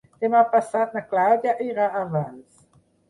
[0.23, 2.67] Demà passat na Clàudia irà a Valls.